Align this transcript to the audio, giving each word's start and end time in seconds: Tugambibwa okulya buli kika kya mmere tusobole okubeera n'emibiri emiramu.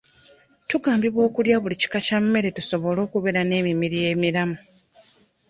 Tugambibwa 0.69 1.21
okulya 1.27 1.57
buli 1.61 1.75
kika 1.81 1.99
kya 2.05 2.17
mmere 2.23 2.49
tusobole 2.57 2.99
okubeera 3.05 3.41
n'emibiri 3.45 3.97
emiramu. 4.11 4.57